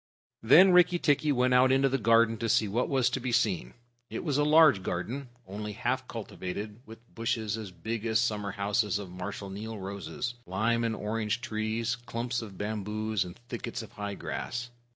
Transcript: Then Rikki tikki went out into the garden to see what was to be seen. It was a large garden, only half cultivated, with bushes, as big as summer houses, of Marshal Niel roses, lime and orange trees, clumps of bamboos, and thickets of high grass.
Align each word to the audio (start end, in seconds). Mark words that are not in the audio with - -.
Then 0.41 0.71
Rikki 0.73 0.97
tikki 0.97 1.31
went 1.31 1.53
out 1.53 1.71
into 1.71 1.87
the 1.87 1.99
garden 1.99 2.35
to 2.39 2.49
see 2.49 2.67
what 2.67 2.89
was 2.89 3.07
to 3.11 3.19
be 3.19 3.31
seen. 3.31 3.75
It 4.09 4.23
was 4.23 4.39
a 4.39 4.43
large 4.43 4.81
garden, 4.81 5.29
only 5.47 5.73
half 5.73 6.07
cultivated, 6.07 6.79
with 6.87 7.13
bushes, 7.13 7.55
as 7.55 7.69
big 7.69 8.07
as 8.07 8.19
summer 8.19 8.53
houses, 8.53 8.97
of 8.97 9.11
Marshal 9.11 9.51
Niel 9.51 9.77
roses, 9.77 10.33
lime 10.47 10.83
and 10.83 10.95
orange 10.95 11.39
trees, 11.41 11.95
clumps 11.97 12.41
of 12.41 12.57
bamboos, 12.57 13.23
and 13.23 13.37
thickets 13.47 13.83
of 13.83 13.91
high 13.91 14.15
grass. 14.15 14.71